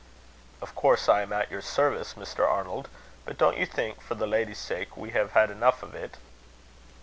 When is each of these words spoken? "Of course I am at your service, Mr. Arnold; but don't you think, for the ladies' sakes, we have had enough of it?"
"Of 0.63 0.73
course 0.73 1.07
I 1.07 1.21
am 1.21 1.31
at 1.31 1.51
your 1.51 1.61
service, 1.61 2.15
Mr. 2.15 2.43
Arnold; 2.43 2.89
but 3.23 3.37
don't 3.37 3.59
you 3.59 3.67
think, 3.67 4.01
for 4.01 4.15
the 4.15 4.25
ladies' 4.25 4.57
sakes, 4.57 4.93
we 4.97 5.11
have 5.11 5.33
had 5.33 5.51
enough 5.51 5.83
of 5.83 5.93
it?" 5.93 6.17